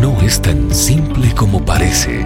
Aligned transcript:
No 0.00 0.20
es 0.22 0.40
tan 0.40 0.74
simple 0.74 1.34
como 1.34 1.64
parece. 1.64 2.24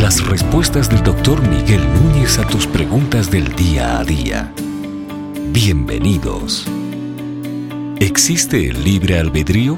Las 0.00 0.24
respuestas 0.26 0.88
del 0.88 1.02
doctor 1.02 1.40
Miguel 1.48 1.82
Núñez 1.94 2.38
a 2.38 2.46
tus 2.46 2.66
preguntas 2.66 3.30
del 3.30 3.54
día 3.56 3.98
a 3.98 4.04
día. 4.04 4.52
Bienvenidos. 5.50 6.66
¿Existe 7.98 8.68
el 8.68 8.84
libre 8.84 9.18
albedrío? 9.18 9.76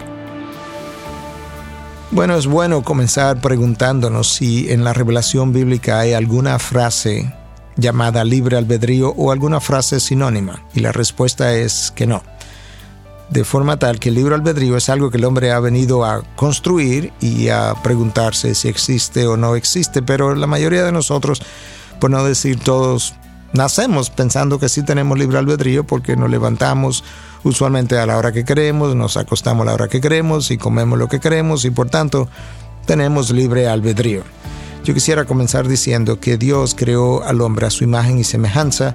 Bueno, 2.10 2.36
es 2.36 2.46
bueno 2.46 2.82
comenzar 2.82 3.40
preguntándonos 3.40 4.28
si 4.28 4.70
en 4.70 4.84
la 4.84 4.92
revelación 4.92 5.52
bíblica 5.52 6.00
hay 6.00 6.12
alguna 6.12 6.58
frase 6.58 7.32
llamada 7.76 8.24
libre 8.24 8.56
albedrío 8.56 9.14
o 9.16 9.32
alguna 9.32 9.60
frase 9.60 10.00
sinónima. 10.00 10.62
Y 10.74 10.80
la 10.80 10.92
respuesta 10.92 11.54
es 11.54 11.92
que 11.94 12.06
no 12.06 12.22
de 13.30 13.44
forma 13.44 13.78
tal 13.78 13.98
que 13.98 14.10
el 14.10 14.14
libre 14.14 14.34
albedrío 14.34 14.76
es 14.76 14.88
algo 14.88 15.10
que 15.10 15.16
el 15.16 15.24
hombre 15.24 15.50
ha 15.52 15.60
venido 15.60 16.04
a 16.04 16.22
construir 16.36 17.12
y 17.20 17.48
a 17.48 17.74
preguntarse 17.82 18.54
si 18.54 18.68
existe 18.68 19.26
o 19.26 19.36
no 19.36 19.56
existe, 19.56 20.02
pero 20.02 20.34
la 20.34 20.46
mayoría 20.46 20.84
de 20.84 20.92
nosotros, 20.92 21.42
por 22.00 22.10
no 22.10 22.24
decir 22.24 22.58
todos, 22.60 23.14
nacemos 23.52 24.10
pensando 24.10 24.58
que 24.58 24.68
sí 24.68 24.82
tenemos 24.82 25.18
libre 25.18 25.38
albedrío 25.38 25.84
porque 25.84 26.16
nos 26.16 26.30
levantamos 26.30 27.02
usualmente 27.42 27.98
a 27.98 28.06
la 28.06 28.16
hora 28.16 28.32
que 28.32 28.44
queremos, 28.44 28.94
nos 28.94 29.16
acostamos 29.16 29.62
a 29.62 29.66
la 29.66 29.74
hora 29.74 29.88
que 29.88 30.00
queremos 30.00 30.50
y 30.50 30.58
comemos 30.58 30.98
lo 30.98 31.08
que 31.08 31.20
queremos 31.20 31.64
y 31.64 31.70
por 31.70 31.90
tanto 31.90 32.28
tenemos 32.86 33.30
libre 33.30 33.68
albedrío. 33.68 34.22
Yo 34.84 34.94
quisiera 34.94 35.24
comenzar 35.24 35.66
diciendo 35.66 36.20
que 36.20 36.36
Dios 36.38 36.76
creó 36.76 37.24
al 37.24 37.40
hombre 37.40 37.66
a 37.66 37.70
su 37.70 37.82
imagen 37.82 38.18
y 38.18 38.24
semejanza, 38.24 38.94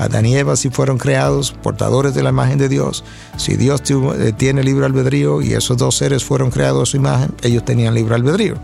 Adán 0.00 0.24
y 0.24 0.34
Eva 0.34 0.56
si 0.56 0.70
fueron 0.70 0.96
creados 0.96 1.52
portadores 1.52 2.14
de 2.14 2.22
la 2.22 2.30
imagen 2.30 2.58
de 2.58 2.68
Dios. 2.68 3.04
Si 3.36 3.56
Dios 3.56 3.82
eh, 3.90 4.32
tiene 4.36 4.64
libre 4.64 4.86
albedrío 4.86 5.42
y 5.42 5.52
esos 5.52 5.76
dos 5.76 5.96
seres 5.96 6.24
fueron 6.24 6.50
creados 6.50 6.88
a 6.88 6.90
su 6.90 6.96
imagen, 6.96 7.34
ellos 7.42 7.64
tenían 7.64 7.94
libre 7.94 8.14
albedrío. 8.14 8.54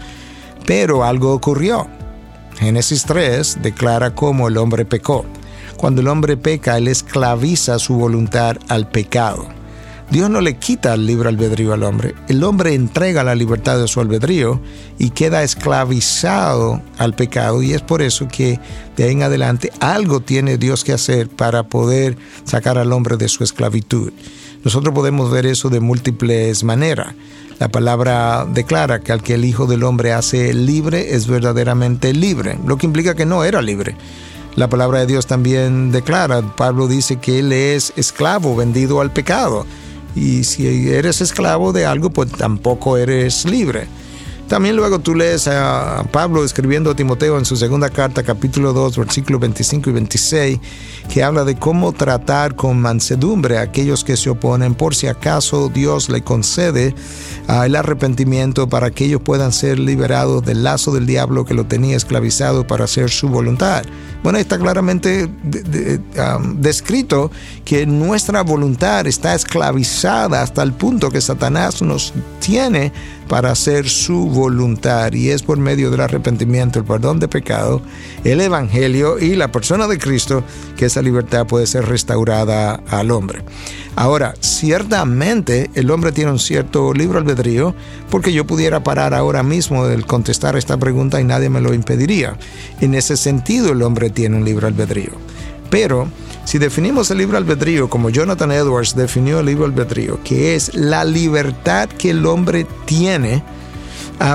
Pero 0.66 1.04
algo 1.04 1.32
ocurrió. 1.32 1.86
Génesis 2.58 3.04
3 3.04 3.58
declara 3.62 4.14
cómo 4.14 4.48
el 4.48 4.56
hombre 4.56 4.86
pecó. 4.86 5.26
Cuando 5.76 6.00
el 6.00 6.08
hombre 6.08 6.38
peca, 6.38 6.78
él 6.78 6.88
esclaviza 6.88 7.78
su 7.78 7.96
voluntad 7.96 8.56
al 8.68 8.88
pecado. 8.88 9.46
Dios 10.10 10.30
no 10.30 10.40
le 10.40 10.56
quita 10.56 10.94
el 10.94 11.04
libre 11.04 11.28
albedrío 11.28 11.72
al 11.72 11.82
hombre. 11.82 12.14
El 12.28 12.44
hombre 12.44 12.74
entrega 12.74 13.24
la 13.24 13.34
libertad 13.34 13.80
de 13.80 13.88
su 13.88 14.00
albedrío 14.00 14.60
y 14.98 15.10
queda 15.10 15.42
esclavizado 15.42 16.80
al 16.96 17.14
pecado. 17.14 17.60
Y 17.60 17.72
es 17.72 17.82
por 17.82 18.02
eso 18.02 18.28
que 18.28 18.60
de 18.96 19.04
ahí 19.04 19.10
en 19.10 19.24
adelante 19.24 19.72
algo 19.80 20.20
tiene 20.20 20.58
Dios 20.58 20.84
que 20.84 20.92
hacer 20.92 21.28
para 21.28 21.64
poder 21.64 22.16
sacar 22.44 22.78
al 22.78 22.92
hombre 22.92 23.16
de 23.16 23.28
su 23.28 23.42
esclavitud. 23.42 24.12
Nosotros 24.62 24.94
podemos 24.94 25.30
ver 25.30 25.44
eso 25.44 25.70
de 25.70 25.80
múltiples 25.80 26.62
maneras. 26.62 27.14
La 27.58 27.68
palabra 27.68 28.46
declara 28.48 29.00
que 29.00 29.12
al 29.12 29.22
que 29.22 29.34
el 29.34 29.44
Hijo 29.44 29.66
del 29.66 29.82
Hombre 29.82 30.12
hace 30.12 30.54
libre 30.54 31.14
es 31.14 31.26
verdaderamente 31.26 32.12
libre, 32.12 32.58
lo 32.64 32.76
que 32.76 32.86
implica 32.86 33.14
que 33.14 33.26
no 33.26 33.44
era 33.44 33.62
libre. 33.62 33.96
La 34.56 34.68
palabra 34.68 35.00
de 35.00 35.06
Dios 35.06 35.26
también 35.26 35.90
declara, 35.90 36.42
Pablo 36.56 36.86
dice 36.86 37.16
que 37.16 37.38
él 37.38 37.52
es 37.52 37.92
esclavo 37.96 38.54
vendido 38.56 39.00
al 39.00 39.10
pecado 39.12 39.66
y 40.16 40.44
si 40.44 40.88
eres 40.88 41.20
esclavo 41.20 41.72
de 41.72 41.84
algo, 41.86 42.10
pues 42.10 42.32
tampoco 42.32 42.96
eres 42.96 43.44
libre. 43.44 43.86
También 44.48 44.76
luego 44.76 45.00
tú 45.00 45.16
lees 45.16 45.48
a 45.48 46.04
Pablo 46.12 46.44
escribiendo 46.44 46.92
a 46.92 46.94
Timoteo 46.94 47.36
en 47.36 47.44
su 47.44 47.56
segunda 47.56 47.90
carta, 47.90 48.22
capítulo 48.22 48.72
2, 48.72 48.96
versículos 48.96 49.40
25 49.40 49.90
y 49.90 49.92
26, 49.92 50.58
que 51.12 51.24
habla 51.24 51.44
de 51.44 51.56
cómo 51.56 51.92
tratar 51.92 52.54
con 52.54 52.80
mansedumbre 52.80 53.58
a 53.58 53.62
aquellos 53.62 54.04
que 54.04 54.16
se 54.16 54.30
oponen, 54.30 54.76
por 54.76 54.94
si 54.94 55.08
acaso 55.08 55.68
Dios 55.68 56.08
le 56.08 56.22
concede 56.22 56.94
ah, 57.48 57.66
el 57.66 57.74
arrepentimiento 57.74 58.68
para 58.68 58.92
que 58.92 59.06
ellos 59.06 59.20
puedan 59.20 59.50
ser 59.50 59.80
liberados 59.80 60.44
del 60.44 60.62
lazo 60.62 60.94
del 60.94 61.06
diablo 61.06 61.44
que 61.44 61.54
lo 61.54 61.66
tenía 61.66 61.96
esclavizado 61.96 62.64
para 62.64 62.84
hacer 62.84 63.10
su 63.10 63.28
voluntad. 63.28 63.82
Bueno, 64.22 64.38
está 64.38 64.58
claramente 64.58 65.28
descrito 66.54 67.30
que 67.64 67.86
nuestra 67.86 68.42
voluntad 68.42 69.06
está 69.06 69.34
esclavizada 69.34 70.42
hasta 70.42 70.62
el 70.62 70.72
punto 70.72 71.10
que 71.10 71.20
Satanás 71.20 71.82
nos 71.82 72.12
tiene 72.40 72.92
para 73.28 73.50
hacer 73.52 73.88
su 73.88 74.26
voluntad 74.26 74.35
y 75.12 75.30
es 75.30 75.42
por 75.42 75.56
medio 75.58 75.90
del 75.90 76.02
arrepentimiento, 76.02 76.78
el 76.78 76.84
perdón 76.84 77.18
de 77.18 77.26
pecado, 77.26 77.80
el 78.22 78.42
Evangelio 78.42 79.18
y 79.18 79.34
la 79.34 79.50
persona 79.50 79.86
de 79.86 79.98
Cristo 79.98 80.44
que 80.76 80.84
esa 80.86 81.00
libertad 81.00 81.46
puede 81.46 81.66
ser 81.66 81.86
restaurada 81.86 82.82
al 82.88 83.12
hombre. 83.12 83.42
Ahora, 83.94 84.34
ciertamente 84.40 85.70
el 85.72 85.90
hombre 85.90 86.12
tiene 86.12 86.32
un 86.32 86.38
cierto 86.38 86.92
libre 86.92 87.18
albedrío 87.18 87.74
porque 88.10 88.34
yo 88.34 88.46
pudiera 88.46 88.84
parar 88.84 89.14
ahora 89.14 89.42
mismo 89.42 89.86
el 89.86 90.04
contestar 90.04 90.54
esta 90.54 90.76
pregunta 90.76 91.18
y 91.18 91.24
nadie 91.24 91.48
me 91.48 91.62
lo 91.62 91.72
impediría. 91.72 92.36
En 92.82 92.94
ese 92.94 93.16
sentido 93.16 93.72
el 93.72 93.80
hombre 93.80 94.10
tiene 94.10 94.36
un 94.36 94.44
libre 94.44 94.66
albedrío. 94.66 95.12
Pero 95.70 96.08
si 96.44 96.58
definimos 96.58 97.10
el 97.10 97.18
libre 97.18 97.38
albedrío 97.38 97.88
como 97.88 98.10
Jonathan 98.10 98.52
Edwards 98.52 98.94
definió 98.94 99.40
el 99.40 99.46
libre 99.46 99.64
albedrío, 99.64 100.20
que 100.22 100.54
es 100.54 100.74
la 100.74 101.04
libertad 101.04 101.88
que 101.88 102.10
el 102.10 102.26
hombre 102.26 102.66
tiene 102.84 103.42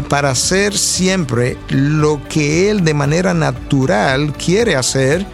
para 0.07 0.29
hacer 0.29 0.77
siempre 0.77 1.57
lo 1.69 2.21
que 2.29 2.69
él 2.69 2.83
de 2.83 2.93
manera 2.93 3.33
natural 3.33 4.33
quiere 4.33 4.75
hacer, 4.75 5.25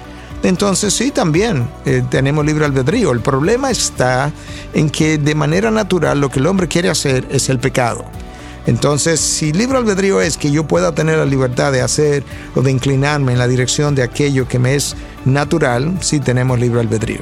entonces 0.43 0.93
sí, 0.93 1.11
también 1.11 1.67
eh, 1.85 2.03
tenemos 2.09 2.45
libre 2.45 2.65
albedrío. 2.65 3.11
El 3.11 3.21
problema 3.21 3.71
está 3.71 4.31
en 4.73 4.89
que 4.89 5.17
de 5.17 5.35
manera 5.35 5.71
natural 5.71 6.21
lo 6.21 6.29
que 6.29 6.39
el 6.39 6.47
hombre 6.47 6.67
quiere 6.67 6.89
hacer 6.89 7.27
es 7.31 7.49
el 7.49 7.59
pecado. 7.59 8.05
Entonces, 8.67 9.19
si 9.21 9.53
libre 9.53 9.77
albedrío 9.77 10.21
es 10.21 10.37
que 10.37 10.51
yo 10.51 10.67
pueda 10.67 10.93
tener 10.93 11.17
la 11.17 11.25
libertad 11.25 11.71
de 11.71 11.81
hacer 11.81 12.23
o 12.53 12.61
de 12.61 12.71
inclinarme 12.71 13.31
en 13.31 13.39
la 13.39 13.47
dirección 13.47 13.95
de 13.95 14.03
aquello 14.03 14.47
que 14.47 14.59
me 14.59 14.75
es 14.75 14.95
natural, 15.23 15.97
sí 16.01 16.19
tenemos 16.19 16.59
libre 16.59 16.81
albedrío. 16.81 17.21